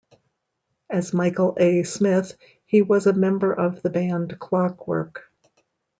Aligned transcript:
As 0.89 1.13
Michael 1.13 1.55
A. 1.59 1.83
Smith, 1.83 2.35
he 2.65 2.81
was 2.81 3.05
a 3.05 3.13
member 3.13 3.53
of 3.53 3.83
the 3.83 3.91
band 3.91 4.39
Clockwork. 4.39 5.31